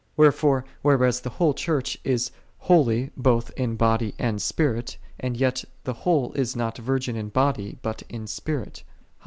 [0.17, 5.93] Wherefore, whereas the whole Church is holy both in body and spirit, and yet the
[5.93, 9.17] whole is not virgin in body but in spirit; how much i Rom.